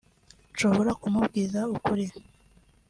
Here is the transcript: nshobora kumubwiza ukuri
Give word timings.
nshobora 0.53 0.91
kumubwiza 1.01 1.59
ukuri 1.75 2.05